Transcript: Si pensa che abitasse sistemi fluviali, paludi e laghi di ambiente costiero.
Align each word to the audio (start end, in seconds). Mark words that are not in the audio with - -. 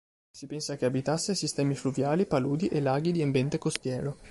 Si 0.31 0.47
pensa 0.47 0.77
che 0.77 0.85
abitasse 0.85 1.35
sistemi 1.35 1.75
fluviali, 1.75 2.25
paludi 2.25 2.65
e 2.67 2.81
laghi 2.81 3.11
di 3.11 3.21
ambiente 3.21 3.59
costiero. 3.59 4.17